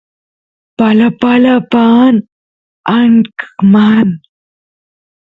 [0.77, 2.15] palapala paan
[2.99, 4.09] anqman